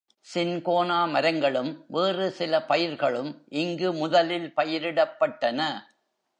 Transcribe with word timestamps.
Cinchona 0.33 1.09
மரங்களும் 1.09 1.85
வேறு 1.87 2.31
சில 2.31 2.63
பயிர்களும் 2.63 3.45
இங்கு 3.49 3.93
முதலில் 3.93 4.53
பயிரிடப்பட்டன. 4.55 5.59